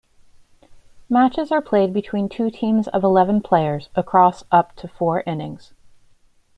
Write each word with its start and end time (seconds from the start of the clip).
Matches 1.11 1.51
are 1.51 1.61
played 1.61 1.93
between 1.93 2.27
two 2.27 2.49
teams 2.49 2.87
of 2.87 3.03
eleven 3.03 3.39
players, 3.39 3.89
across 3.93 4.43
up 4.51 4.75
to 4.77 4.87
four 4.87 5.21
innings. 5.27 5.73